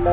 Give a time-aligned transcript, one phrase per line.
[0.00, 0.06] Hey,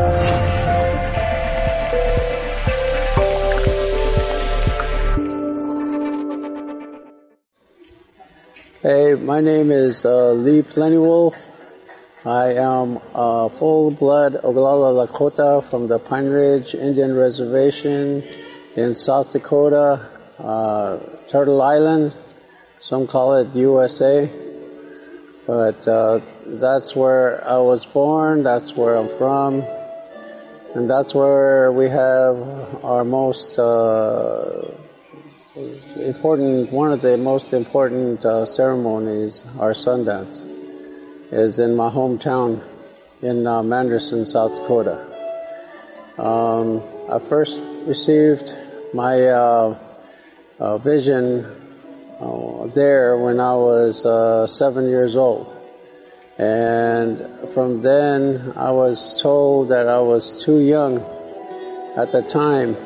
[9.16, 11.38] my name is uh, Lee Plenty Wolf.
[12.26, 18.28] I am a full-blood Oglala Lakota from the Pine Ridge Indian Reservation
[18.76, 20.06] in South Dakota,
[20.38, 20.98] uh,
[21.30, 22.14] Turtle Island.
[22.82, 24.30] Some call it USA,
[25.46, 28.44] but uh, that's where I was born.
[28.44, 29.66] That's where I'm from,
[30.78, 32.38] and that's where we have
[32.86, 34.70] our most uh,
[35.96, 36.72] important.
[36.72, 40.46] One of the most important uh, ceremonies, our Sundance,
[41.32, 42.64] is in my hometown
[43.24, 45.02] in uh, Manderson, South Dakota.
[46.20, 48.54] Um, I first received
[48.94, 49.80] my uh,
[50.60, 51.44] uh, vision
[52.20, 54.04] uh, there when I was
[54.56, 55.57] seven years old.
[56.38, 60.98] And from then, I was told that I was too young
[61.98, 62.78] at the time.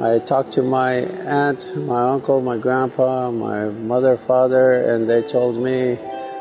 [0.00, 5.56] I talked to my aunt, my uncle, my grandpa, my mother, father, and they told
[5.56, 5.98] me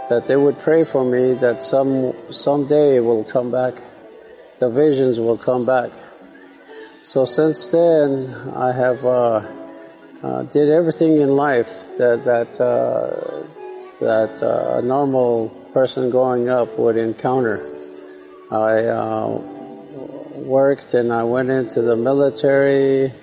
[0.09, 3.81] that they would pray for me that some someday it will come back,
[4.59, 5.89] the visions will come back.
[7.02, 9.42] So since then, I have uh,
[10.22, 13.44] uh, did everything in life that that uh,
[13.99, 17.66] that uh, a normal person growing up would encounter.
[18.52, 19.27] I uh,
[20.45, 23.14] worked and I went into the military,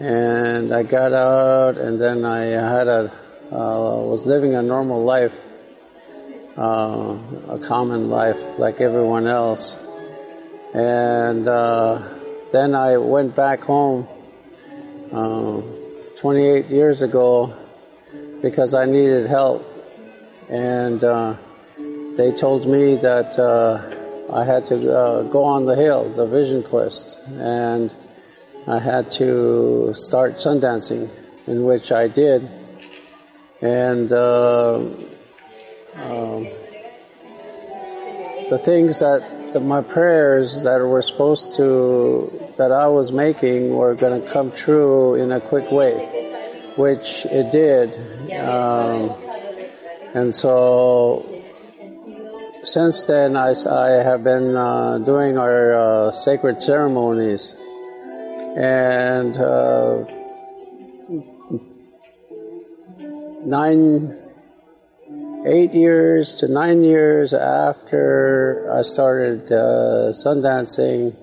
[0.00, 3.12] and I got out, and then I had a
[3.50, 5.38] uh, was living a normal life,
[6.56, 7.16] uh,
[7.48, 9.76] a common life like everyone else,
[10.74, 11.46] and
[12.52, 14.08] then I went back home.
[16.18, 17.54] 28 years ago
[18.42, 19.64] because I needed help.
[20.48, 21.36] And uh,
[22.18, 23.80] they told me that uh,
[24.32, 27.94] I had to uh, go on the hill, the Vision Quest, and
[28.66, 31.08] I had to start sundancing,
[31.46, 32.50] in which I did.
[33.62, 34.80] And uh,
[35.94, 36.48] um,
[38.50, 43.94] the things that, that my prayers that were supposed to that I was making were
[43.94, 45.94] going to come true in a quick way,
[46.74, 47.94] which it did.
[48.34, 49.14] Um,
[50.14, 51.37] and so
[52.64, 57.54] since then, I, I have been uh, doing our uh, sacred ceremonies.
[58.56, 60.04] And uh,
[63.44, 64.18] nine,
[65.46, 71.16] eight years to nine years after I started uh, sun dancing,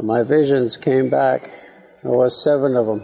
[0.00, 1.50] my visions came back.
[2.02, 3.02] There was seven of them,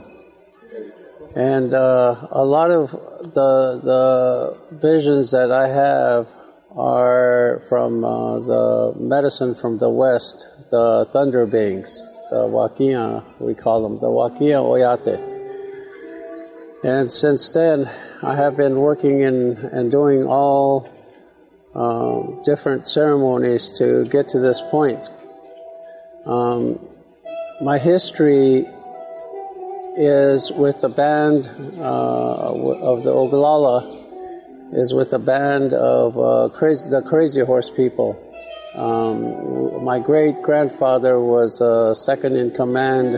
[1.35, 6.33] and uh, a lot of the the visions that I have
[6.77, 13.83] are from uh, the medicine from the west, the thunder beings, the wakia we call
[13.83, 15.33] them, the wakia oyate.
[16.83, 17.91] And since then,
[18.23, 20.91] I have been working in and doing all
[21.75, 25.09] um, different ceremonies to get to this point.
[26.27, 26.79] Um,
[27.61, 28.67] my history
[29.97, 31.49] is with the band
[31.79, 34.04] uh, of the Oglala,
[34.75, 38.21] is with a band of uh, crazy, the Crazy Horse people.
[38.75, 43.17] Um, my great grandfather was uh, second in command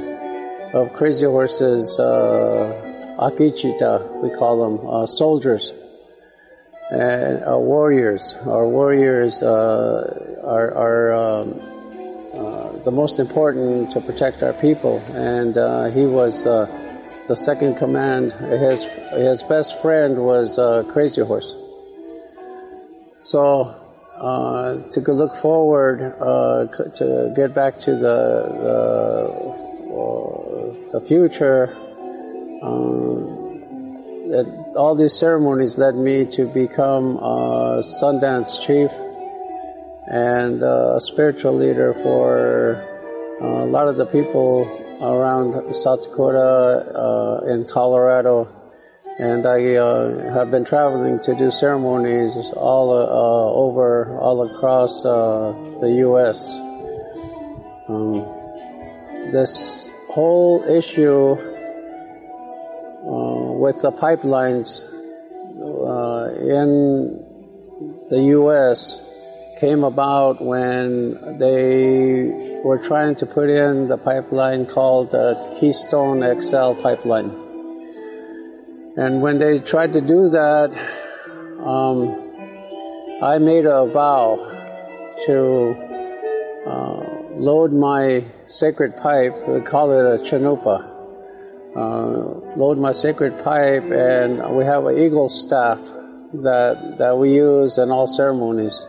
[0.75, 5.73] of Crazy Horses, uh, Akichita, we call them, uh, soldiers
[6.91, 8.37] and uh, warriors.
[8.47, 11.61] Our warriors uh, are, are um,
[12.87, 15.03] the most important to protect our people.
[15.13, 16.67] And uh, he was uh,
[17.29, 18.33] the second command.
[18.33, 21.55] His his best friend was uh, Crazy Horse.
[23.19, 23.75] So
[24.17, 28.19] uh, to look forward, uh, to get back to the
[28.65, 31.77] the, uh, the future.
[32.63, 33.37] Um,
[34.29, 38.91] that all these ceremonies led me to become a Sundance chief
[40.09, 42.83] and uh, a spiritual leader for
[43.41, 44.65] uh, a lot of the people
[45.01, 46.41] around South Dakota
[46.95, 48.49] uh, in Colorado.
[49.19, 55.53] And I uh, have been traveling to do ceremonies all uh, over all across uh,
[55.81, 56.39] the U.S.
[57.89, 58.13] Um,
[59.33, 61.33] this whole issue
[63.07, 64.83] uh, with the pipelines
[65.63, 67.25] uh, in
[68.11, 69.01] the U.S.
[69.57, 76.75] came about when they were trying to put in the pipeline called the Keystone XL
[76.75, 77.31] pipeline.
[78.99, 80.71] And when they tried to do that,
[81.65, 82.23] um,
[83.23, 84.37] I made a vow
[85.25, 85.75] to
[86.67, 90.85] uh, load my sacred pipe, we call it a chanupa,
[91.75, 95.81] uh, load my sacred pipe, and we have an eagle staff
[96.35, 98.85] that, that we use in all ceremonies.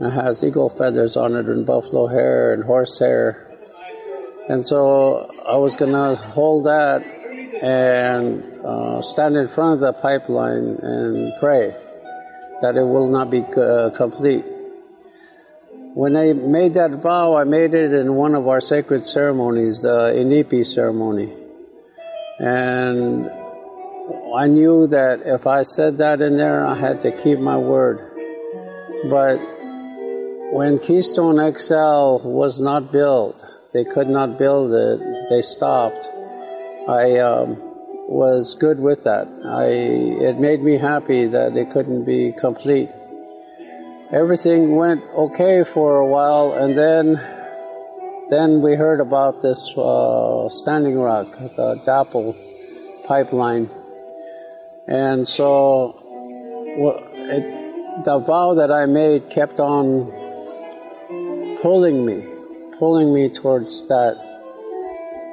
[0.00, 3.46] It has eagle feathers on it, and buffalo hair, and horse hair.
[4.48, 7.02] And so I was going to hold that
[7.62, 11.76] and uh, stand in front of the pipeline and pray
[12.62, 14.44] that it will not be uh, complete.
[15.94, 20.12] When I made that vow, I made it in one of our sacred ceremonies, the
[20.16, 21.32] Inipi ceremony.
[22.38, 23.28] And
[24.34, 28.00] I knew that if I said that in there, I had to keep my word.
[29.10, 29.38] But
[30.52, 35.00] when Keystone XL was not built, they could not build it,
[35.30, 36.06] they stopped.
[36.88, 37.56] I um,
[38.08, 39.28] was good with that.
[39.44, 42.88] I, it made me happy that it couldn't be complete
[44.12, 47.20] everything went okay for a while, and then
[48.28, 52.36] then we heard about this uh, Standing Rock, the DAPL
[53.06, 53.70] pipeline,
[54.86, 55.96] and so
[56.66, 60.12] it, the vow that I made kept on
[61.62, 62.24] pulling me,
[62.78, 64.16] pulling me towards that,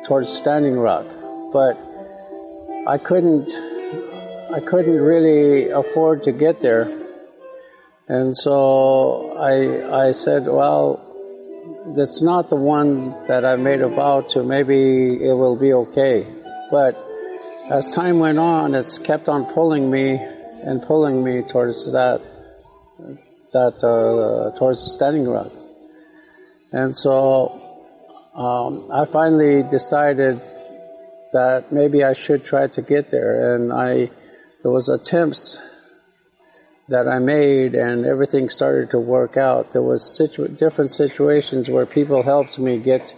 [0.06, 1.06] towards Standing Rock,
[1.52, 1.78] but
[2.88, 3.50] I couldn't,
[4.54, 6.88] I couldn't really afford to get there
[8.10, 11.04] and so I, I said, well,
[11.96, 14.44] that's not the one that I made a vow to.
[14.44, 16.26] Maybe it will be okay.
[16.72, 16.96] But
[17.70, 20.16] as time went on, it's kept on pulling me
[20.64, 22.22] and pulling me towards that,
[23.52, 25.52] that uh, towards the standing rock.
[26.72, 27.62] And so
[28.34, 30.42] um, I finally decided
[31.34, 33.56] that maybe I should try to get there.
[33.56, 34.12] And I,
[34.64, 35.60] there was attempts
[36.90, 39.72] that I made, and everything started to work out.
[39.72, 43.14] There was situ- different situations where people helped me get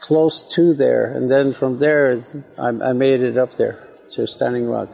[0.00, 2.20] close to there, and then from there,
[2.58, 4.90] I, I made it up there to Standing Rock.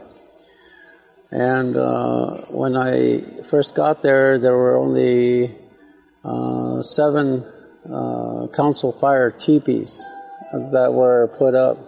[1.31, 5.57] And uh, when I first got there, there were only
[6.29, 7.45] uh, seven
[7.91, 10.03] uh, council fire teepees
[10.53, 11.79] that were put up,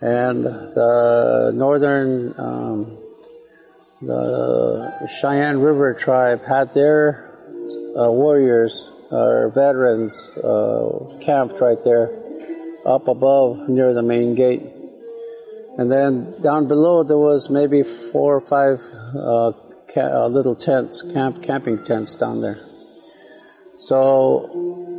[0.00, 2.98] and the northern um,
[4.00, 7.30] the Cheyenne River tribe had their
[7.96, 10.12] uh, warriors or veterans
[10.42, 12.10] uh, camped right there
[12.84, 14.62] up above near the main gate.
[15.78, 18.80] And then down below there was maybe four or five
[19.14, 19.52] uh,
[19.94, 22.71] ca- little tents, camp camping tents down there.
[23.82, 24.48] So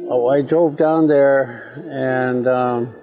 [0.09, 2.93] oh, I drove down there and um,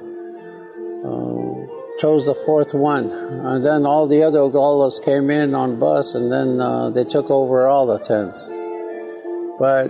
[1.02, 3.10] uh, chose the fourth one.
[3.10, 7.30] And then all the other Oglala's came in on bus and then uh, they took
[7.30, 8.46] over all the tents.
[9.58, 9.88] But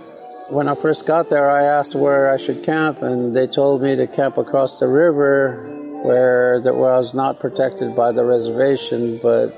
[0.52, 3.96] when I first got there, I asked where I should camp and they told me
[3.96, 5.66] to camp across the river
[6.04, 9.48] where that was not protected by the reservation, but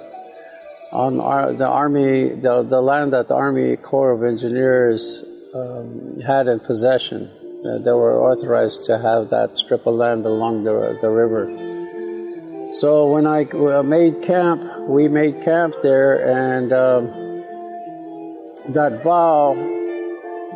[0.93, 6.49] on our, the army, the, the land that the Army Corps of Engineers um, had
[6.49, 7.31] in possession.
[7.65, 11.47] Uh, they were authorized to have that strip of land along the, the river.
[12.75, 17.07] So when I uh, made camp, we made camp there, and um,
[18.73, 19.55] that vow,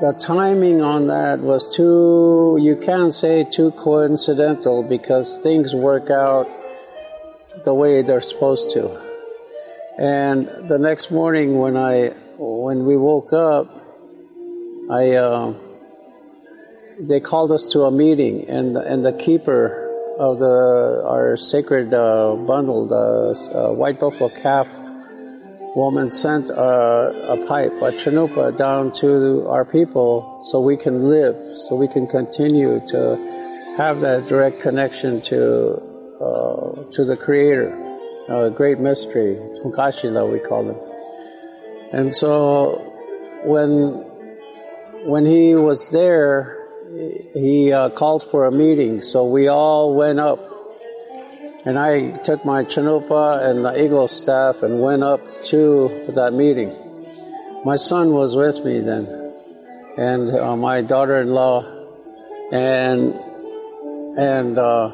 [0.01, 6.49] the timing on that was too, you can't say too coincidental because things work out
[7.65, 8.99] the way they're supposed to.
[9.99, 13.76] And the next morning when I, when we woke up,
[14.91, 15.55] I, uh,
[17.01, 19.83] they called us to a meeting, and and the keeper
[20.19, 24.69] of the our sacred uh, bundle, the uh, white buffalo calf
[25.75, 31.37] woman sent a, a pipe, a chanupa, down to our people so we can live,
[31.69, 35.75] so we can continue to have that direct connection to
[36.21, 37.75] uh, to the Creator,
[38.29, 40.81] a great mystery, Tunkashila we call him.
[41.93, 42.81] And so
[43.45, 44.06] when
[45.07, 46.59] when he was there,
[47.33, 50.41] he uh, called for a meeting, so we all went up.
[51.65, 56.73] And I took my chanupa and the eagle staff and went up to that meeting.
[57.65, 59.07] my son was with me then,
[59.97, 61.57] and uh, my daughter-in-law,
[62.53, 63.15] and
[64.19, 64.89] and uh,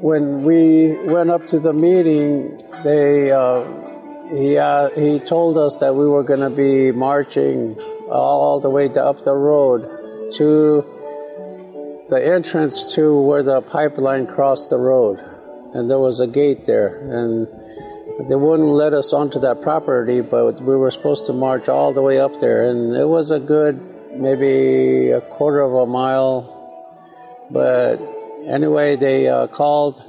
[0.00, 3.89] when we went up to the meeting, they uh,
[4.30, 7.78] he uh, he told us that we were going to be marching
[8.10, 10.84] all the way to, up the road to
[12.08, 15.18] the entrance to where the pipeline crossed the road,
[15.74, 17.48] and there was a gate there, and
[18.28, 22.02] they wouldn't let us onto that property, but we were supposed to march all the
[22.02, 23.80] way up there, and it was a good
[24.14, 27.96] maybe a quarter of a mile, but
[28.46, 30.02] anyway, they uh, called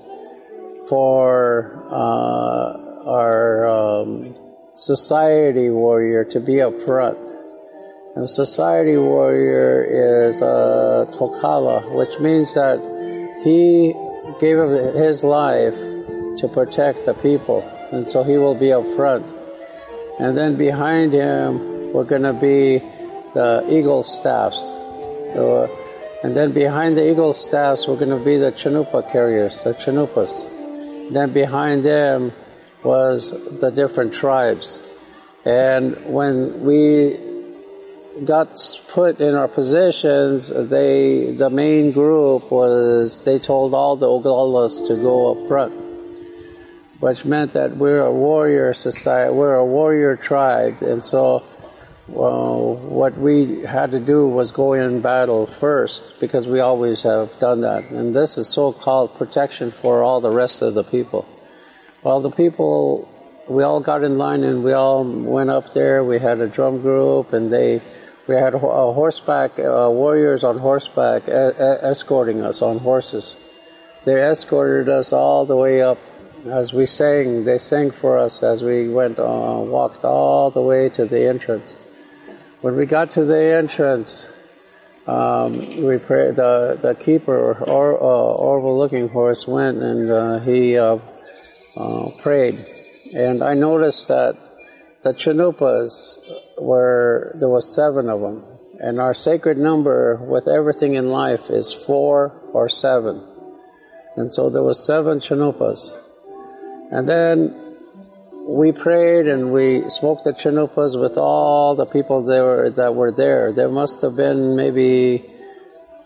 [0.88, 1.88] for.
[1.90, 4.36] Uh, our um,
[4.74, 7.18] society warrior to be up front.
[8.16, 9.84] And society warrior
[10.28, 12.80] is a uh, Tokala, which means that
[13.44, 13.94] he
[14.40, 14.58] gave
[14.96, 15.76] his life
[16.38, 19.34] to protect the people, and so he will be up front.
[20.20, 22.80] And then behind him, we're going to be
[23.34, 24.62] the eagle staffs.
[26.24, 30.32] and then behind the eagle staffs, we're going to be the chanupa carriers, the chanupas.
[31.12, 32.34] Then behind them,
[32.84, 34.80] was the different tribes.
[35.46, 37.18] And when we
[38.26, 38.60] got
[38.90, 44.96] put in our positions, they the main group was they told all the Oglalas to
[44.96, 45.74] go up front,
[47.00, 51.44] which meant that we're a warrior society, we're a warrior tribe, and so
[52.08, 57.40] well, what we had to do was go in battle first because we always have
[57.40, 61.26] done that, and this is so-called protection for all the rest of the people.
[62.04, 63.08] Well, the people,
[63.48, 66.04] we all got in line and we all went up there.
[66.04, 67.80] We had a drum group and they,
[68.26, 73.36] we had a horseback, uh, warriors on horseback escorting us on horses.
[74.04, 76.00] They escorted us all the way up
[76.48, 77.46] as we sang.
[77.46, 81.76] They sang for us as we went, uh, walked all the way to the entrance.
[82.62, 84.28] When we got to the entrance,
[85.06, 90.78] um, we pray, the the keeper or uh, Arvol Looking Horse went and uh, he
[91.76, 92.66] uh, prayed,
[93.14, 94.38] and I noticed that
[95.04, 96.20] the chanupas
[96.60, 98.44] were there was seven of them,
[98.80, 103.24] and our sacred number with everything in life is four or seven,
[104.16, 105.92] and so there was seven chanupas,
[106.92, 107.72] and then
[108.48, 113.52] we prayed and we smoked the chanupas with all the people there that were there.
[113.52, 115.30] There must have been maybe,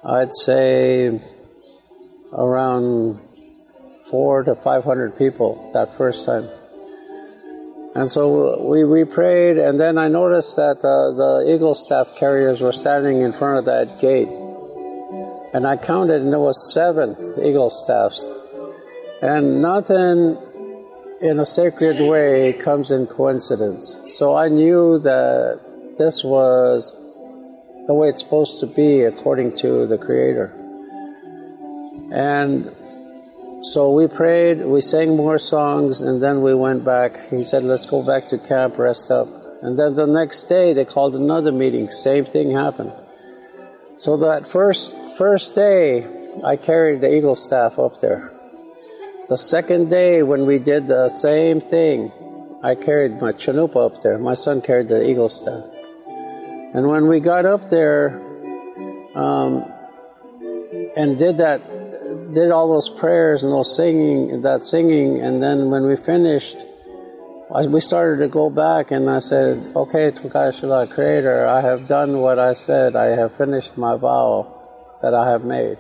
[0.04, 1.20] I'd say,
[2.34, 3.20] around
[4.10, 6.48] four to five hundred people that first time.
[7.96, 12.60] And so we, we prayed, and then I noticed that uh, the Eagle staff carriers
[12.60, 14.28] were standing in front of that gate.
[15.54, 18.28] And I counted, and there was seven Eagle staffs.
[19.22, 20.38] And nothing
[21.22, 24.02] in a sacred way comes in coincidence.
[24.10, 25.62] So I knew that
[25.98, 26.94] this was
[27.88, 30.54] the way it's supposed to be according to the Creator.
[32.12, 32.76] And
[33.72, 37.30] so we prayed, we sang more songs, and then we went back.
[37.30, 39.28] He said, let's go back to camp, rest up.
[39.64, 41.90] And then the next day they called another meeting.
[41.90, 42.94] Same thing happened.
[43.98, 46.06] So that first, first day,
[46.44, 48.32] I carried the eagle staff up there.
[49.30, 52.12] The second day when we did the same thing,
[52.62, 54.20] I carried my chanupa up there.
[54.20, 55.64] My son carried the eagle staff.
[56.76, 58.22] And when we got up there
[59.16, 59.66] um,
[60.96, 61.62] and did that
[62.34, 66.58] did all those prayers and those singing, that singing, and then when we finished,
[67.68, 72.38] we started to go back, and I said, "Okay, Tunkashila, Creator, I have done what
[72.38, 72.96] I said.
[72.96, 74.48] I have finished my vow
[75.02, 75.78] that I have made.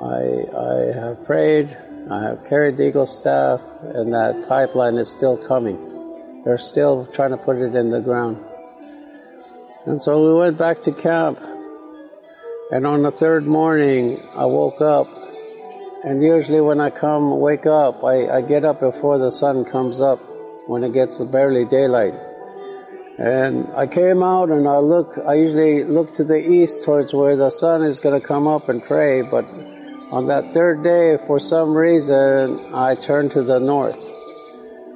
[0.00, 1.76] I I have prayed.
[2.10, 5.78] I have carried the eagle staff, and that pipeline is still coming.
[6.44, 8.38] They're still trying to put it in the ground."
[9.86, 11.38] And so we went back to camp.
[12.74, 15.06] And on the third morning, I woke up
[16.04, 20.02] and usually when I come, wake up, I, I get up before the sun comes
[20.02, 20.18] up,
[20.66, 22.14] when it gets barely daylight.
[23.16, 27.36] And I came out and I look, I usually look to the east towards where
[27.36, 29.46] the sun is going to come up and pray, but
[30.10, 34.02] on that third day, for some reason, I turned to the north.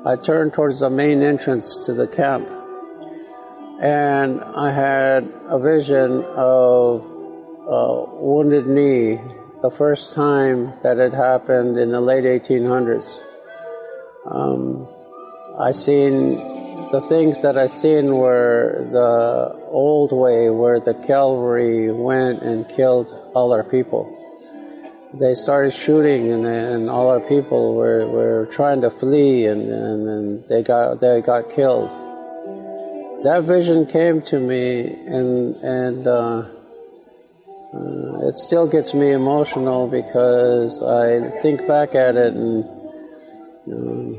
[0.05, 2.51] I turned towards the main entrance to the camp.
[3.81, 7.18] And I had a vision of
[7.69, 9.21] a wounded knee
[9.61, 13.21] the first time that it happened in the late 1800s.
[14.25, 14.89] Um,
[15.61, 16.37] I seen
[16.93, 23.09] the things that I seen were the old way where the cavalry went and killed
[23.35, 24.15] all our people.
[25.15, 30.09] they started shooting, and, and all our people were, were trying to flee, and, and,
[30.09, 31.89] and they got they got killed.
[33.25, 36.45] That vision came to me, and and uh,
[37.75, 42.65] uh, it still gets me emotional because I think back at it, and
[43.71, 44.17] um,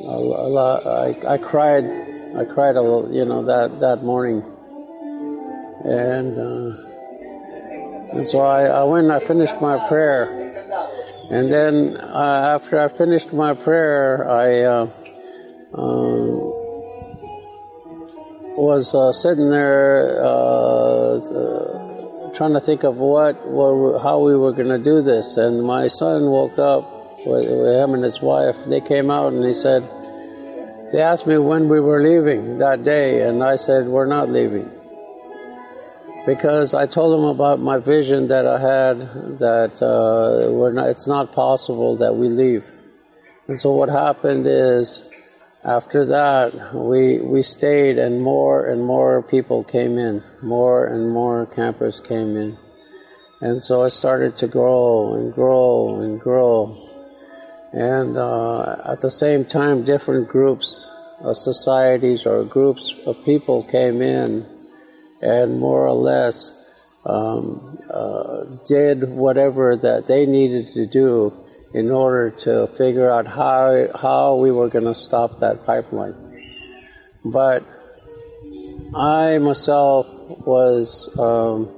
[0.00, 1.84] a, a lot, I, I cried,
[2.36, 4.42] I cried a little, you know, that that morning,
[5.84, 6.38] and.
[6.38, 6.92] Uh,
[8.12, 10.30] and so I, I went and I finished my prayer.
[11.30, 14.88] And then uh, after I finished my prayer, I uh,
[15.74, 16.38] um,
[18.56, 21.18] was uh, sitting there uh,
[22.36, 25.36] trying to think of what, what how we were going to do this.
[25.36, 26.84] And my son woke up
[27.26, 28.56] with, with him and his wife.
[28.66, 29.82] They came out and he said,
[30.92, 34.70] they asked me when we were leaving that day, and I said, we're not leaving
[36.26, 38.98] because I told them about my vision that I had
[39.38, 42.68] that uh, we're not, it's not possible that we leave.
[43.46, 45.05] And so what happened is
[45.66, 51.46] after that we we stayed and more and more people came in, more and more
[51.46, 52.56] campers came in.
[53.40, 56.78] And so it started to grow and grow and grow.
[57.72, 60.88] And uh, at the same time, different groups
[61.20, 64.46] of societies or groups of people came in
[65.20, 66.52] and more or less
[67.04, 71.32] um, uh, did whatever that they needed to do
[71.74, 76.14] in order to figure out how how we were going to stop that pipeline.
[77.24, 77.62] But
[78.94, 80.06] I myself
[80.46, 81.68] was um,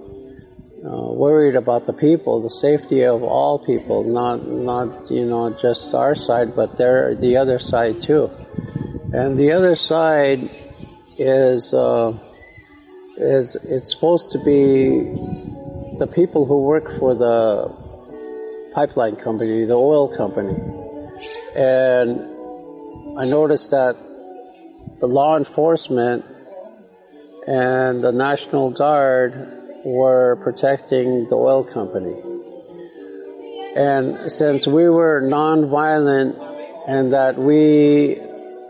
[0.85, 5.95] uh, worried about the people, the safety of all people, not not you know just
[5.95, 8.31] our side, but their the other side too.
[9.13, 10.51] And the other side
[11.19, 11.75] is.
[11.75, 12.19] Uh,
[13.19, 15.01] is it's supposed to be
[15.99, 17.69] the people who work for the
[18.73, 20.57] pipeline company, the oil company.
[21.55, 22.21] And
[23.19, 23.97] I noticed that
[25.01, 26.25] the law enforcement
[27.47, 29.33] and the National Guard
[29.85, 32.15] were protecting the oil company.
[33.75, 36.37] And since we were nonviolent
[36.89, 38.19] and that we,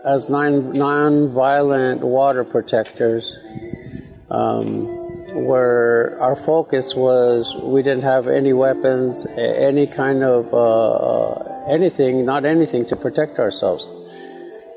[0.05, 3.37] as non violent water protectors,
[4.29, 4.98] um,
[5.45, 12.25] where our focus was we didn't have any weapons, any kind of uh, uh, anything,
[12.25, 13.89] not anything to protect ourselves.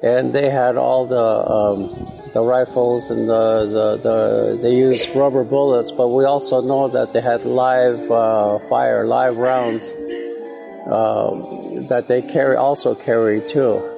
[0.03, 5.45] And they had all the um, the rifles and the, the, the, they used rubber
[5.45, 9.87] bullets, but we also know that they had live uh, fire, live rounds
[10.87, 13.92] uh, that they carry also carry too.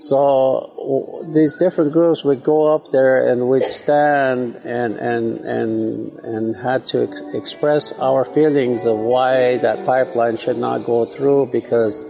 [0.00, 6.56] So these different groups would go up there and we'd stand and and and and
[6.56, 12.02] had to ex- express our feelings of why that pipeline should not go through because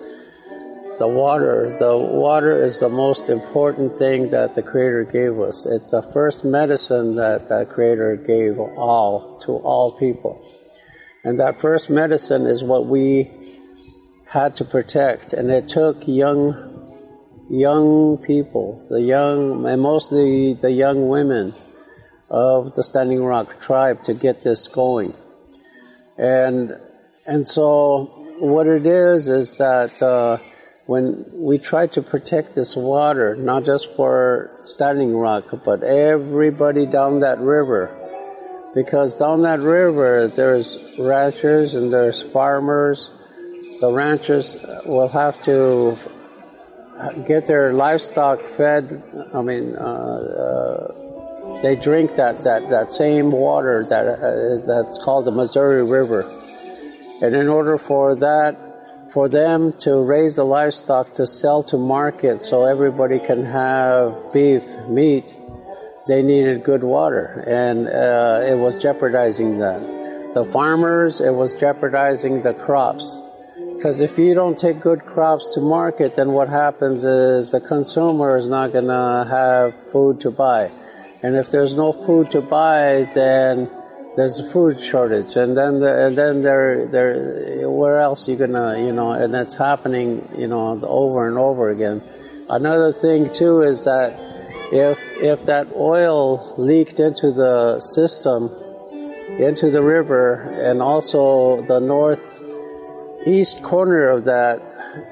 [1.00, 5.66] the water the water is the most important thing that the creator gave us.
[5.66, 10.40] It's the first medicine that the creator gave all to all people.
[11.24, 13.32] And that first medicine is what we
[14.26, 15.32] had to protect.
[15.32, 16.69] And it took young
[17.50, 21.54] young people, the young, and mostly the young women
[22.30, 25.14] of the Standing Rock tribe to get this going.
[26.16, 26.76] And,
[27.26, 28.04] and so
[28.38, 30.38] what it is, is that, uh,
[30.86, 37.20] when we try to protect this water, not just for Standing Rock, but everybody down
[37.20, 37.96] that river,
[38.74, 43.10] because down that river there's ranchers and there's farmers.
[43.80, 45.96] The ranchers will have to
[47.26, 48.84] get their livestock fed.
[49.34, 54.98] I mean, uh, uh, they drink that, that, that same water that uh, is that's
[54.98, 56.30] called the Missouri River.
[57.22, 58.56] And in order for that,
[59.12, 64.64] for them to raise the livestock to sell to market so everybody can have beef,
[64.88, 65.34] meat,
[66.06, 67.44] they needed good water.
[67.46, 69.80] And uh, it was jeopardizing that.
[70.34, 73.20] The farmers, it was jeopardizing the crops
[73.80, 78.36] because if you don't take good crops to market, then what happens is the consumer
[78.36, 80.70] is not going to have food to buy.
[81.22, 83.68] And if there's no food to buy, then
[84.16, 85.34] there's a food shortage.
[85.34, 89.32] And then, the, and then there, there, where else are you gonna, you know, and
[89.32, 92.02] that's happening, you know, over and over again.
[92.50, 94.12] Another thing too is that
[94.72, 98.50] if, if that oil leaked into the system,
[99.38, 100.34] into the river,
[100.68, 102.29] and also the north
[103.26, 104.60] east corner of that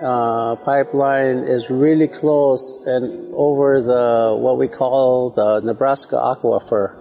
[0.03, 6.97] uh, pipeline is really close and over the what we call the Nebraska aquifer,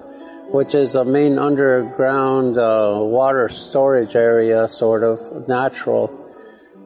[0.51, 6.13] which is a main underground uh, water storage area, sort of natural,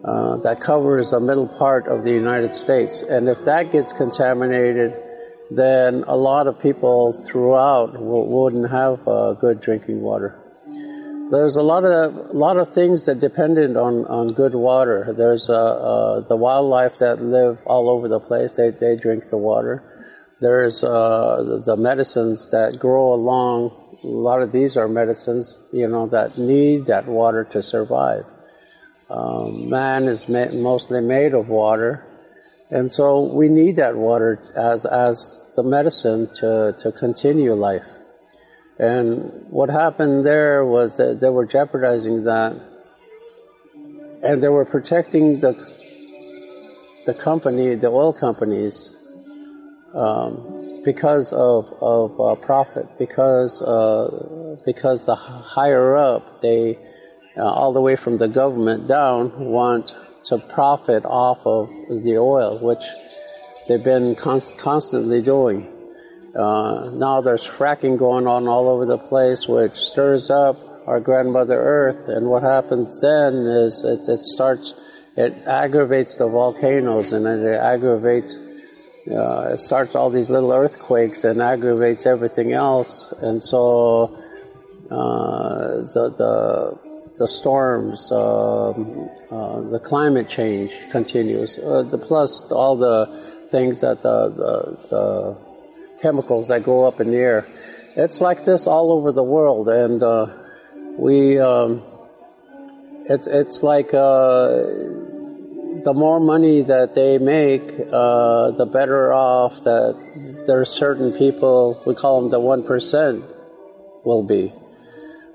[0.03, 3.01] uh, that covers the middle part of the United States.
[3.01, 4.93] And if that gets contaminated,
[5.51, 10.40] then a lot of people throughout will, wouldn't have uh, good drinking water.
[11.31, 15.13] There's a lot of a lot of things that dependent on, on good water.
[15.17, 18.51] There's uh, uh, the wildlife that live all over the place.
[18.51, 19.81] They they drink the water.
[20.41, 23.71] There's uh, the medicines that grow along.
[24.03, 28.25] A lot of these are medicines, you know, that need that water to survive.
[29.09, 32.03] Um, man is ma- mostly made of water,
[32.69, 37.87] and so we need that water as as the medicine to to continue life.
[38.81, 42.59] And what happened there was that they were jeopardizing that,
[44.23, 45.53] and they were protecting the
[47.05, 48.95] the company, the oil companies,
[49.93, 56.79] um, because of of uh, profit, because uh, because the higher up they,
[57.37, 61.69] uh, all the way from the government down, want to profit off of
[62.03, 62.83] the oil, which
[63.67, 65.67] they've been const- constantly doing.
[66.35, 71.59] Uh, now there's fracking going on all over the place, which stirs up our grandmother
[71.59, 72.07] Earth.
[72.07, 74.73] And what happens then is it, it starts,
[75.17, 78.39] it aggravates the volcanoes and it aggravates,
[79.11, 83.11] uh, it starts all these little earthquakes and aggravates everything else.
[83.21, 84.17] And so
[84.89, 86.79] uh, the, the,
[87.17, 91.57] the storms, um, uh, the climate change continues.
[91.57, 95.50] Uh, the plus all the things that the, the, the
[96.01, 97.47] chemicals that go up in the air.
[97.95, 100.27] It's like this all over the world, and uh,
[100.97, 101.83] we um,
[103.09, 104.47] it's it's like uh,
[105.83, 111.81] the more money that they make, uh, the better off that there are certain people
[111.85, 113.25] we call them the one percent
[114.05, 114.53] will be.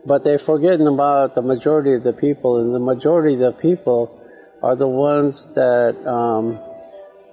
[0.07, 4.23] But they're forgetting about the majority of the people, and the majority of the people
[4.63, 6.59] are the ones that um,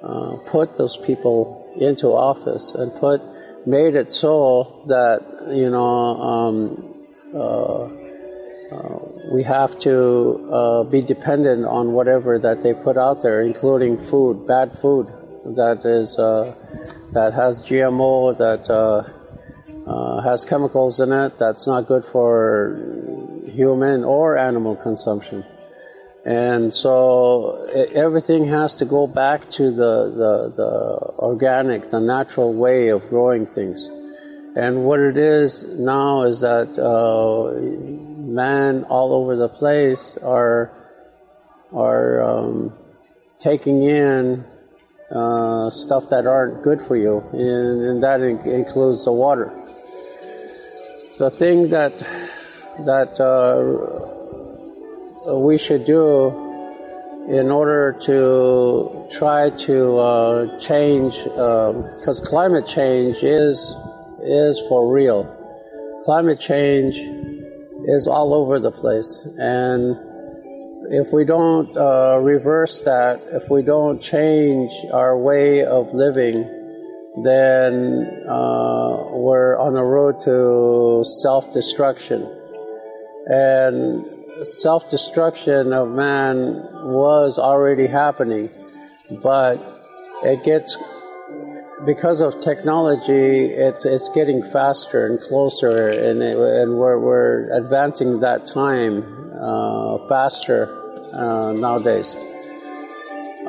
[0.04, 3.22] uh, put those people into office and put
[3.66, 6.96] made it so that you know um,
[7.34, 8.04] uh,
[8.74, 9.00] uh,
[9.32, 14.48] we have to uh, be dependent on whatever that they put out there, including food,
[14.48, 15.08] bad food
[15.46, 16.56] that is uh,
[17.12, 19.04] that has GMO, that uh,
[19.86, 25.44] uh, has chemicals in it, that's not good for human or animal consumption.
[26.26, 32.90] And so everything has to go back to the, the, the, organic, the natural way
[32.90, 33.90] of growing things.
[34.56, 37.60] And what it is now is that uh,
[38.34, 40.72] man all over the place are
[41.74, 42.72] are um,
[43.40, 44.46] taking in
[45.12, 49.52] uh, stuff that aren't good for you, and, and that in- includes the water.
[51.18, 51.98] The thing that
[52.86, 54.13] that uh, uh,
[55.26, 56.30] we should do
[57.30, 63.74] in order to try to uh, change, because um, climate change is
[64.22, 65.24] is for real.
[66.04, 66.98] Climate change
[67.86, 69.96] is all over the place, and
[70.90, 76.44] if we don't uh, reverse that, if we don't change our way of living,
[77.24, 82.30] then uh, we're on the road to self-destruction.
[83.28, 84.06] And
[84.42, 88.50] self destruction of man was already happening,
[89.22, 89.58] but
[90.24, 90.78] it gets
[91.86, 98.22] because of technology, it's it's getting faster and closer, and it, and we're we're advancing
[98.22, 99.04] that time
[99.40, 100.68] uh, faster
[101.14, 102.16] uh, nowadays.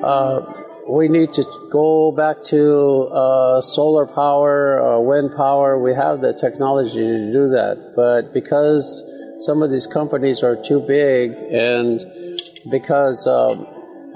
[0.03, 0.40] Uh,
[0.88, 5.79] we need to go back to uh, solar power, uh, wind power.
[5.79, 9.03] We have the technology to do that, but because
[9.44, 12.00] some of these companies are too big, and
[12.70, 13.66] because um,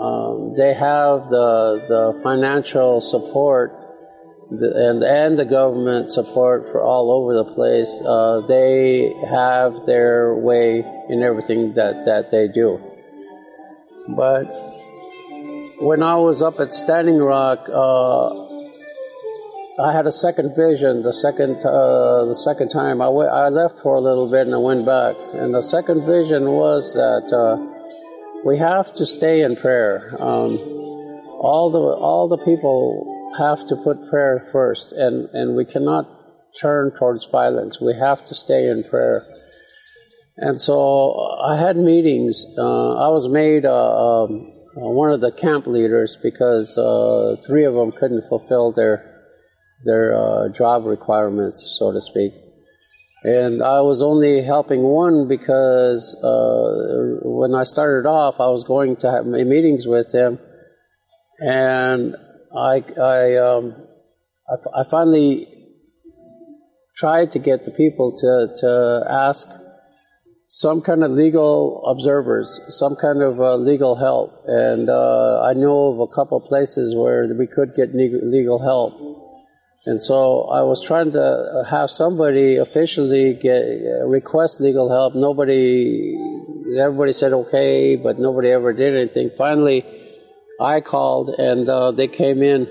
[0.01, 3.75] um, they have the the financial support
[4.51, 10.83] and and the government support for all over the place, uh, they have their way
[11.11, 12.81] in everything that that they do.
[14.17, 14.47] But
[15.81, 17.69] when I was up at Standing Rock.
[17.71, 18.48] Uh,
[19.81, 21.03] I had a second vision.
[21.03, 24.55] The second, uh, the second time I, w- I left for a little bit and
[24.55, 25.15] I went back.
[25.35, 30.17] And the second vision was that uh, we have to stay in prayer.
[30.19, 30.59] Um,
[31.41, 36.09] all the all the people have to put prayer first, and and we cannot
[36.61, 37.81] turn towards violence.
[37.81, 39.25] We have to stay in prayer.
[40.39, 42.45] And so I had meetings.
[42.57, 47.75] Uh, I was made uh, um, one of the camp leaders because uh, three of
[47.75, 49.08] them couldn't fulfill their
[49.85, 52.33] their uh, job requirements, so to speak.
[53.25, 58.97] And I was only helping one because uh, when I started off, I was going
[58.97, 60.39] to have meetings with him,
[61.41, 62.15] and
[62.57, 63.75] I I um,
[64.49, 65.49] I, I finally
[66.97, 69.49] tried to get the people to to ask
[70.47, 75.93] some kind of legal observers, some kind of uh, legal help, and uh, I know
[75.93, 79.18] of a couple places where we could get legal help
[79.89, 83.63] and so I was trying to have somebody officially get
[84.05, 85.15] request legal help.
[85.15, 86.15] Nobody,
[86.79, 89.31] everybody said okay, but nobody ever did anything.
[89.31, 89.87] Finally,
[90.61, 92.69] I called, and uh, they came in.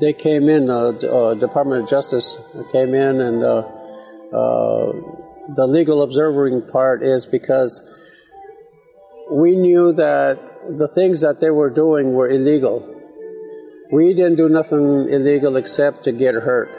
[0.00, 0.70] They came in.
[0.70, 2.36] Uh, uh, Department of Justice
[2.72, 3.58] came in, and uh,
[4.32, 4.92] uh,
[5.54, 7.80] the legal observing part is because
[9.30, 12.92] we knew that the things that they were doing were illegal
[13.90, 16.70] we didn't do nothing illegal except to get hurt.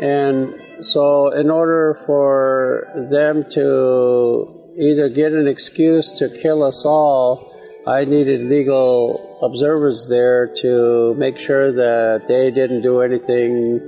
[0.00, 7.52] And so, in order for them to either get an excuse to kill us all,
[7.86, 13.80] I needed legal observers there to make sure that they didn't do anything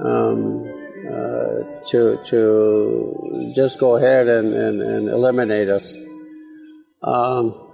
[0.00, 0.62] um,
[1.06, 5.94] uh, to to just go ahead and, and, and eliminate us.
[7.02, 7.65] Um,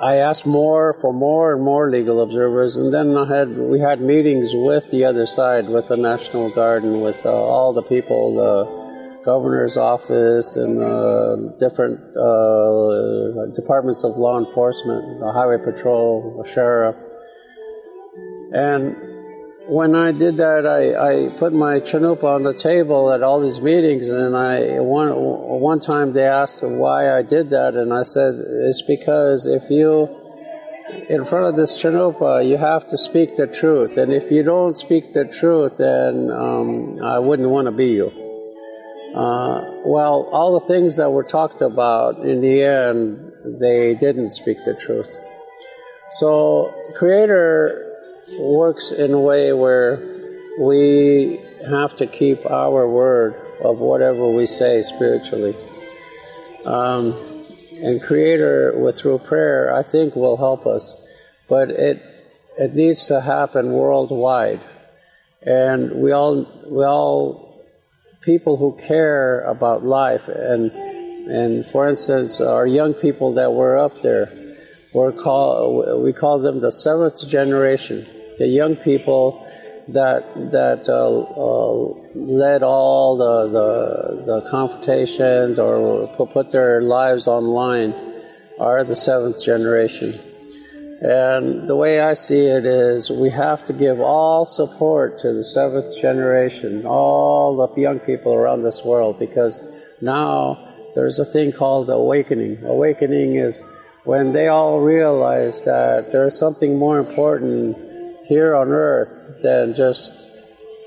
[0.00, 4.00] I asked more for more and more legal observers, and then I had we had
[4.00, 8.34] meetings with the other side, with the National Guard and with uh, all the people,
[8.34, 16.48] the governor's office and uh, different uh, departments of law enforcement, the highway patrol, the
[16.48, 16.96] sheriff,
[18.52, 18.96] and
[19.66, 23.60] when I did that, I, I put my chanupa on the table at all these
[23.60, 28.34] meetings, and I one one time they asked why I did that, and I said
[28.34, 30.20] it's because if you
[31.08, 34.76] in front of this chanupa, you have to speak the truth, and if you don't
[34.76, 38.12] speak the truth, then um, I wouldn't want to be you.
[39.14, 44.58] Uh, well, all the things that were talked about in the end, they didn't speak
[44.64, 45.16] the truth.
[46.18, 47.93] So, Creator
[48.38, 50.02] works in a way where
[50.58, 55.56] we have to keep our word of whatever we say spiritually.
[56.64, 57.46] Um,
[57.82, 60.94] and Creator, with through prayer, I think will help us,
[61.48, 62.02] but it
[62.56, 64.60] it needs to happen worldwide,
[65.42, 67.64] and we all we all
[68.20, 70.70] people who care about life and
[71.26, 74.30] and for instance, our young people that were up there
[74.94, 78.06] were call we call them the seventh generation
[78.38, 79.44] the young people
[79.88, 87.94] that that uh, uh, led all the, the, the confrontations or put their lives online
[88.58, 90.14] are the seventh generation.
[91.00, 95.44] And the way I see it is we have to give all support to the
[95.44, 99.60] seventh generation, all the young people around this world, because
[100.00, 102.64] now there's a thing called awakening.
[102.64, 103.62] Awakening is
[104.04, 107.76] when they all realize that there's something more important
[108.26, 110.12] here on earth than just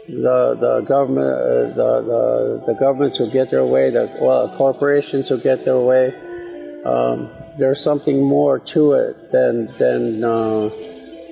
[0.08, 5.28] the the government uh, the, the the governments who get their way the well, corporations
[5.28, 6.14] who get their way
[6.86, 10.68] um, there's something more to it than than uh,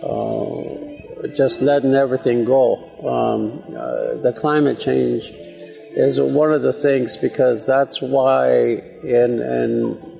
[0.03, 2.75] uh, just letting everything go.
[2.99, 10.14] Um, uh, the climate change is one of the things because that's why in and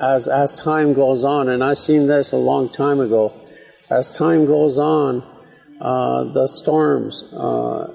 [0.00, 3.32] as as time goes on and I've seen this a long time ago
[3.90, 5.22] as time goes on,
[5.80, 7.90] uh, the storms uh,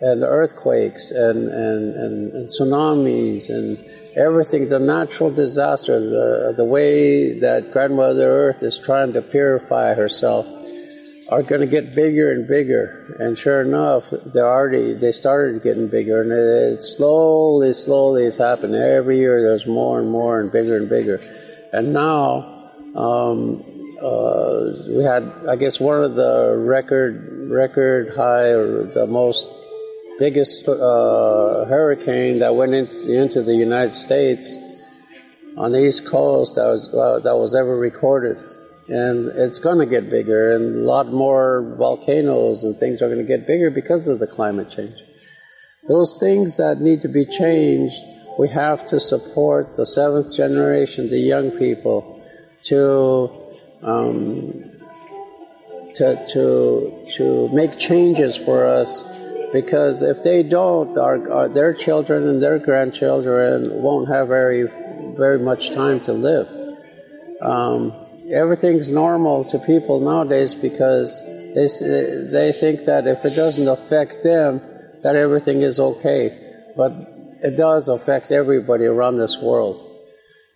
[0.00, 3.78] and earthquakes and, and, and, and, tsunamis and
[4.16, 10.46] everything, the natural disasters, the, the way that Grandmother Earth is trying to purify herself,
[11.28, 13.16] are going to get bigger and bigger.
[13.18, 18.80] And sure enough, they already they started getting bigger, and it, slowly, slowly is happening.
[18.80, 21.20] Every year, there's more and more and bigger and bigger.
[21.72, 23.62] And now, um,
[24.00, 29.52] uh, we had, I guess, one of the record record high or the most
[30.18, 34.54] biggest uh, hurricane that went in, into the United States
[35.56, 38.38] on the East Coast that was uh, that was ever recorded,
[38.88, 43.18] and it's going to get bigger, and a lot more volcanoes and things are going
[43.18, 44.98] to get bigger because of the climate change.
[45.86, 47.96] Those things that need to be changed,
[48.38, 52.22] we have to support the seventh generation, the young people,
[52.64, 53.30] to
[53.82, 54.64] um,
[55.98, 59.04] to, to, to make changes for us
[59.52, 64.68] because if they don't, our, our, their children and their grandchildren won't have very,
[65.16, 66.48] very much time to live.
[67.40, 67.94] Um,
[68.32, 71.20] everything's normal to people nowadays because
[71.54, 71.66] they,
[72.30, 74.60] they think that if it doesn't affect them,
[75.02, 76.36] that everything is okay.
[76.76, 76.92] But
[77.42, 79.84] it does affect everybody around this world.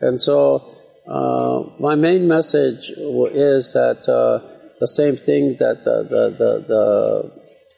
[0.01, 0.63] And so,
[1.07, 4.47] uh, my main message is that uh,
[4.81, 7.33] the same thing that the, the, the,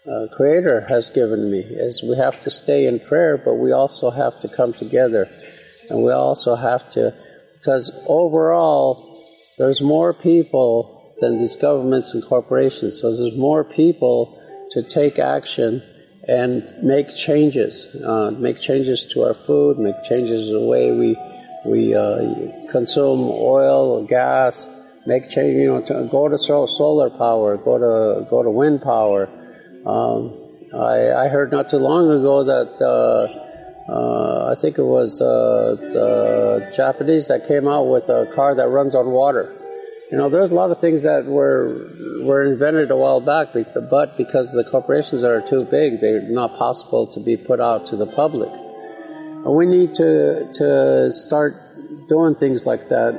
[0.05, 3.73] the uh, Creator has given me is we have to stay in prayer, but we
[3.73, 5.31] also have to come together,
[5.89, 7.15] and we also have to,
[7.55, 9.14] because overall,
[9.59, 13.01] there's more people than these governments and corporations.
[13.01, 14.41] So there's more people
[14.73, 15.83] to take action
[16.27, 21.17] and make changes, uh, make changes to our food, make changes in the way we
[21.67, 24.67] we uh, consume oil, gas,
[25.07, 25.57] make change.
[25.57, 29.29] You know, to go to solar power, go to go to wind power.
[29.87, 30.41] Um,
[30.75, 33.44] I, I, heard not too long ago that uh,
[33.89, 38.69] uh I think it was uh, the Japanese that came out with a car that
[38.69, 39.55] runs on water.
[40.11, 41.91] You know, there's a lot of things that were
[42.25, 47.07] were invented a while back, but because the corporations are too big, they're not possible
[47.09, 48.51] to be put out to the public.
[49.45, 51.55] And we need to to start
[52.09, 53.15] doing things like that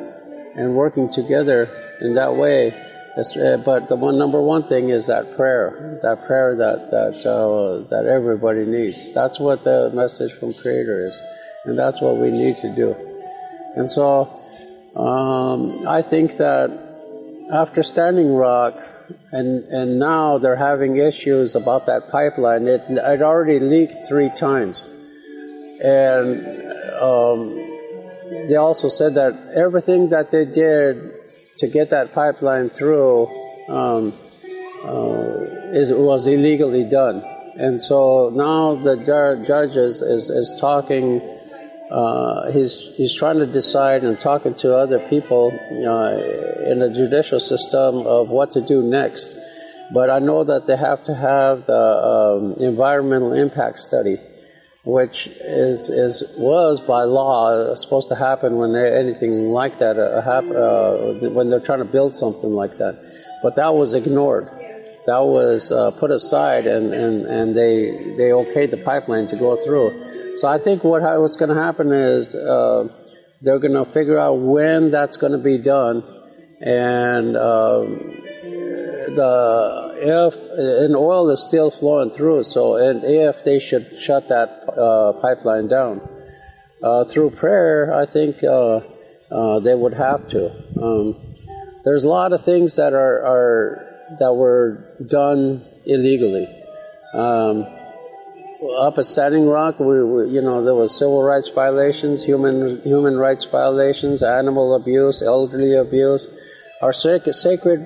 [0.56, 1.70] and working together
[2.02, 2.74] in that way.
[3.18, 7.88] Uh, but the one number one thing is that prayer, that prayer that that uh,
[7.90, 9.14] that everybody needs.
[9.14, 11.18] That's what the message from Creator is,
[11.64, 12.94] and that's what we need to do.
[13.76, 14.30] And so,
[14.98, 16.72] um, I think that
[17.54, 18.82] after Standing Rock,
[19.32, 22.68] and and now they're having issues about that pipeline.
[22.68, 24.90] It it already leaked three times,
[25.82, 26.46] and
[27.00, 27.56] um,
[28.50, 31.15] they also said that everything that they did
[31.58, 33.28] to get that pipeline through
[33.70, 34.14] um,
[34.84, 37.24] uh, is was illegally done,
[37.58, 41.22] and so now the judge is, is, is talking
[41.92, 47.40] uh, he's he's trying to decide and talking to other people uh, in the judicial
[47.40, 49.36] system of what to do next.
[49.94, 54.18] But I know that they have to have the um, environmental impact study,
[54.86, 60.56] which is is was by law supposed to happen when anything like that uh, happen,
[60.56, 62.96] uh, when they're trying to build something like that.
[63.42, 64.50] But that was ignored.
[65.08, 69.56] That was uh, put aside, and, and, and they they okayed the pipeline to go
[69.56, 70.38] through.
[70.38, 72.88] So I think what what's going to happen is uh,
[73.42, 76.04] they're going to figure out when that's going to be done,
[76.62, 78.22] and um,
[79.16, 82.44] the if and oil is still flowing through.
[82.44, 86.08] So and if they should shut that uh, pipeline down
[86.84, 88.82] uh, through prayer, I think uh,
[89.32, 90.52] uh, they would have to.
[90.82, 91.16] Um,
[91.84, 96.48] there's a lot of things that are, are that were done illegally.
[97.14, 97.66] Um,
[98.80, 103.18] up at Standing Rock, we, we, you know, there was civil rights violations, human human
[103.18, 106.28] rights violations, animal abuse, elderly abuse.
[106.82, 107.80] Our sacred, sacred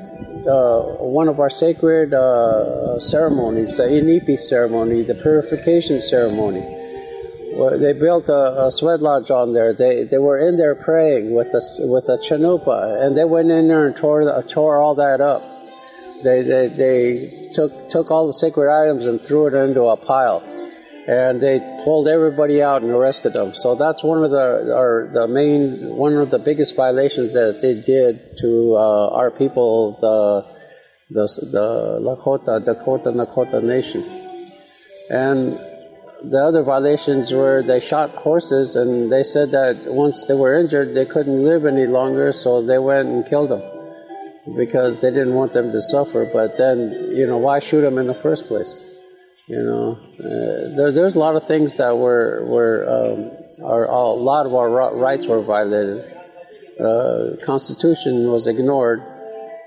[0.45, 6.65] one of our sacred uh, ceremonies, the Inipi ceremony, the purification ceremony.
[7.53, 9.73] Well, they built a, a, sweat lodge on there.
[9.73, 13.67] They they were in there praying with a with a chanupa, and they went in
[13.67, 15.43] there and tore tore all that up.
[16.23, 20.41] They they, they took took all the sacred items and threw it into a pile
[21.07, 23.53] and they pulled everybody out and arrested them.
[23.53, 27.73] So that's one of the our, the main one of the biggest violations that they
[27.73, 30.45] did to uh, our people, the
[31.09, 34.03] the the Lakota Dakota Nakota Nation,
[35.09, 35.59] and
[36.21, 40.93] the other violations were they shot horses and they said that once they were injured
[40.93, 43.63] they couldn't live any longer, so they went and killed them
[44.57, 46.29] because they didn't want them to suffer.
[46.31, 48.77] But then you know why shoot them in the first place?
[49.49, 54.09] You know, uh, there, there's a lot of things that were were um, are a
[54.11, 56.05] lot of our rights were violated.
[56.79, 59.01] Uh, Constitution was ignored,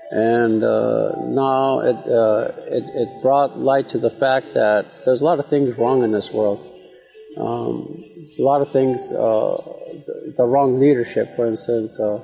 [0.09, 5.25] and uh, now it, uh, it, it brought light to the fact that there's a
[5.25, 6.65] lot of things wrong in this world.
[7.35, 8.05] Um,
[8.39, 9.57] a lot of things, uh,
[10.05, 11.99] the, the, wrong leadership, for instance.
[11.99, 12.21] Uh,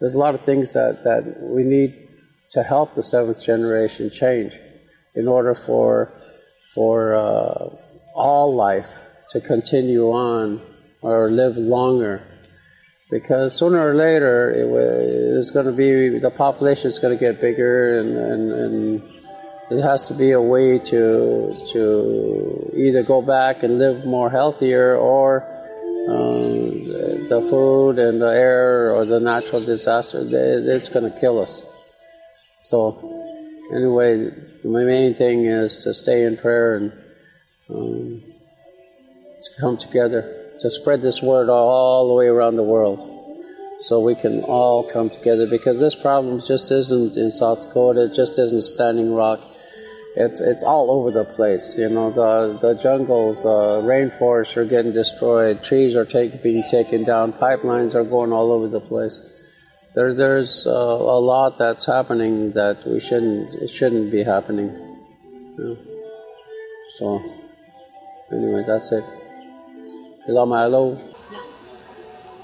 [0.00, 2.08] there's a lot of things that, that we need
[2.50, 4.58] to help the seventh generation change
[5.14, 6.12] in order for
[6.76, 7.70] for uh,
[8.14, 8.90] all life
[9.30, 10.60] to continue on
[11.00, 12.22] or live longer.
[13.10, 14.66] Because sooner or later, it
[15.38, 19.02] it's going to be the population is going to get bigger, and, and, and
[19.70, 24.96] it has to be a way to to either go back and live more healthier,
[24.96, 25.44] or
[26.08, 26.84] um,
[27.32, 31.62] the food and the air or the natural disaster, it's going to kill us.
[32.64, 33.15] So
[33.72, 34.30] anyway,
[34.62, 36.92] the main thing is to stay in prayer and
[37.70, 38.22] um,
[39.42, 43.12] to come together to spread this word all the way around the world
[43.80, 48.14] so we can all come together because this problem just isn't in South Dakota, it
[48.14, 49.40] just isn't Standing Rock.
[50.16, 51.76] it's it's all over the place.
[51.76, 57.04] You know, the the jungles, the rainforests are getting destroyed, trees are take, being taken
[57.04, 59.20] down, pipelines are going all over the place.
[59.96, 64.68] There, there's uh, a lot that's happening that we shouldn't it shouldn't be happening.
[65.58, 65.74] Yeah.
[66.98, 67.24] So,
[68.30, 69.02] anyway, that's it.
[70.26, 71.00] Hello,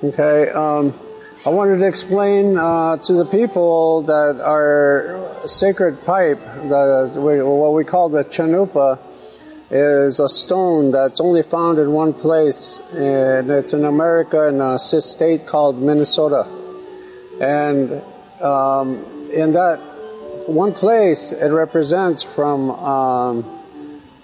[0.03, 0.49] Okay.
[0.49, 0.99] Um,
[1.45, 7.13] I wanted to explain uh, to the people that our sacred pipe, the,
[7.45, 8.99] what we call the chanupa,
[9.71, 14.79] is a stone that's only found in one place, and it's in America in a
[14.79, 16.62] state called Minnesota.
[17.43, 18.01] And
[18.41, 19.79] um, in that
[20.47, 23.63] one place, it represents from um,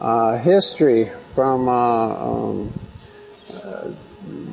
[0.00, 2.72] uh, history, from uh, um,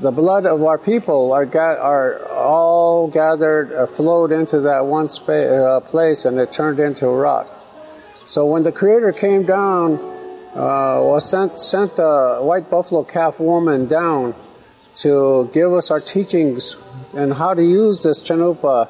[0.02, 5.10] the blood of our people are, ga- are all gathered, uh, flowed into that one
[5.10, 7.48] spa- uh, place, and it turned into a rock.
[8.26, 10.00] So when the Creator came down,
[10.56, 14.34] uh, was sent sent the white buffalo calf woman down
[14.96, 16.76] to give us our teachings
[17.16, 18.90] and how to use this chanupa.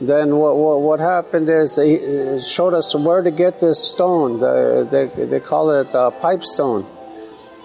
[0.00, 4.40] Then what, what, what happened is he showed us where to get this stone.
[4.40, 6.86] The, they, they call it pipe stone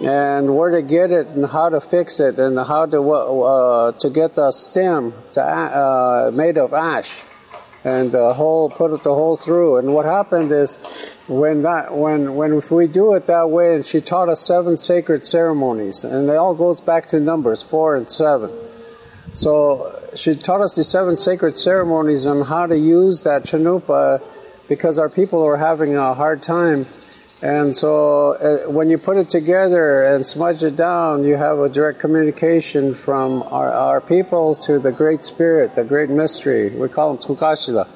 [0.02, 4.10] and where to get it and how to fix it and how to uh, to
[4.10, 7.22] get the stem to, uh, made of ash
[7.84, 10.74] and the hole put it the hole through and what happened is
[11.28, 14.76] when that when when if we do it that way and she taught us seven
[14.76, 18.50] sacred ceremonies and it all goes back to numbers four and seven
[19.32, 24.22] so she taught us the seven sacred ceremonies on how to use that chanupa
[24.68, 26.86] because our people are having a hard time
[27.42, 31.68] and so uh, when you put it together and smudge it down, you have a
[31.68, 36.70] direct communication from our, our people to the Great Spirit, the Great Mystery.
[36.70, 37.88] We call him Tunkashila.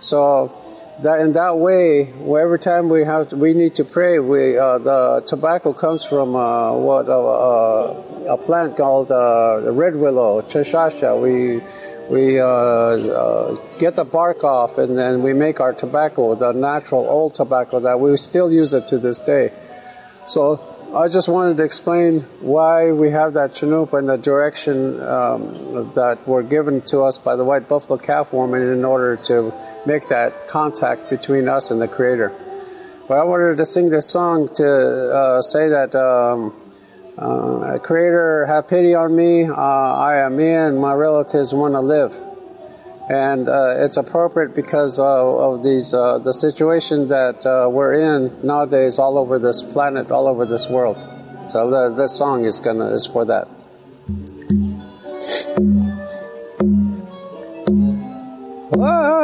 [0.00, 0.63] So
[1.02, 4.78] that in that way, every time we have to, we need to pray, we uh,
[4.78, 11.20] the tobacco comes from uh, what uh, uh, a plant called uh, red willow, chashasha.
[11.20, 11.62] We
[12.08, 17.34] we uh, get the bark off and then we make our tobacco, the natural old
[17.34, 19.52] tobacco that we still use it to this day.
[20.28, 25.90] So I just wanted to explain why we have that chanupa and the direction um,
[25.94, 29.52] that were given to us by the white buffalo calf woman in order to
[29.86, 32.32] make that contact between us and the Creator.
[33.06, 36.54] But I wanted to sing this song to uh, say that um,
[37.18, 39.44] uh, Creator, have pity on me.
[39.44, 42.18] Uh, I am me and my relatives want to live.
[43.08, 48.98] And uh, it's appropriate because of these uh, the situation that uh, we're in nowadays,
[48.98, 50.98] all over this planet, all over this world.
[51.50, 53.46] So the, this song is gonna is for that.
[58.70, 59.23] Whoa.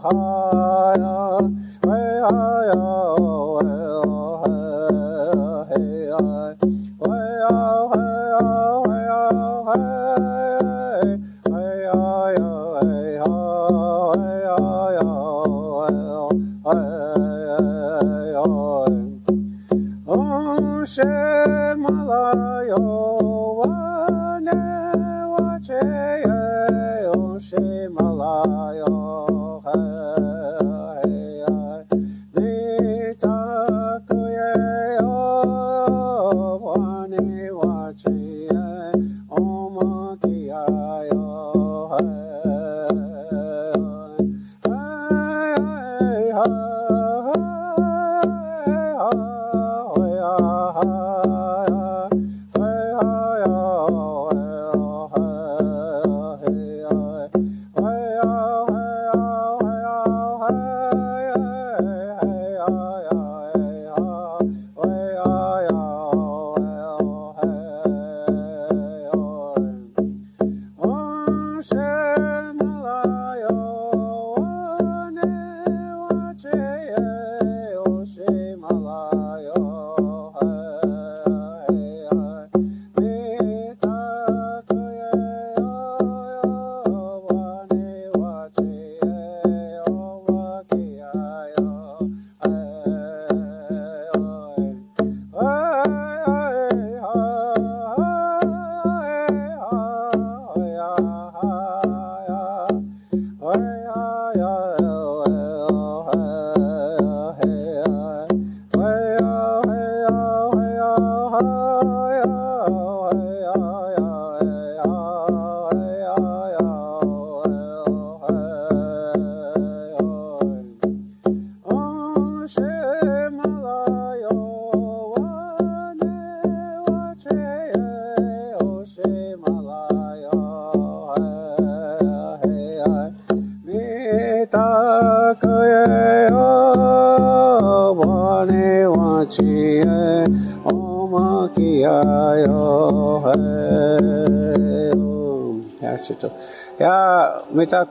[0.00, 3.01] ha ya, ha.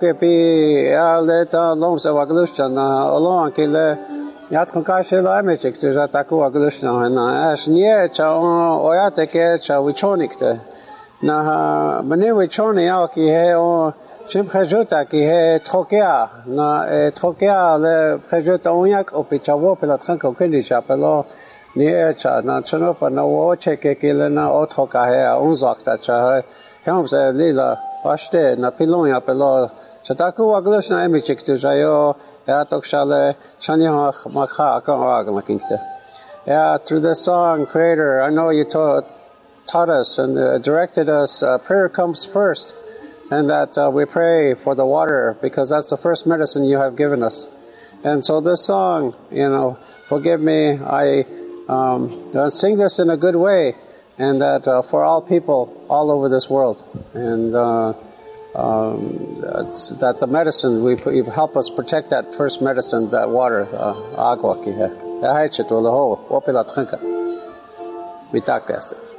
[0.02, 3.98] pe pi ale ta lom se va glušćana olon kile
[4.52, 7.52] Jatkon kaže lajmeček, tu za takova glušna hena.
[7.52, 10.60] Aš nije ča on ojate ke ča učonik te.
[11.22, 13.92] Na mene učoni ja ki he on
[14.28, 16.28] čim prežuta ki he trokea.
[16.46, 16.86] Na
[17.16, 21.24] trokea le prežuta onjak opi ča vopila tkanka ukiliča pelo
[21.76, 22.42] nije ča.
[22.44, 26.42] Na čano pa na očeke ki le na otroka he a on zakta ča he.
[26.86, 29.70] Kam se lila pašte na pilonja pelo
[35.26, 35.78] ga ma kinkte
[36.48, 39.06] yeah through the song creator i know you taught
[39.72, 42.74] taught us and uh, directed us uh, prayer comes first.
[43.30, 46.98] And that uh, we pray for the water because that's the first medicine you have
[46.98, 47.48] given us.
[48.04, 49.78] And so this song, you know,
[50.08, 51.26] forgive me, I
[51.70, 53.76] um, sing this in a good way,
[54.18, 56.84] and that uh, for all people all over this world,
[57.14, 57.94] and uh,
[58.56, 59.40] um,
[60.00, 63.64] that the medicine we you help us protect that first medicine, that water,
[64.18, 64.88] agua ki hai.
[65.22, 67.00] Hai chito lo ho, opila trinka.
[68.32, 69.10] Mitaka